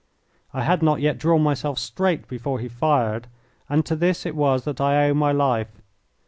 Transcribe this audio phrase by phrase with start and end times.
[0.51, 3.27] I had not yet drawn myself straight before he fired,
[3.69, 5.79] and to this it was that I owe my life.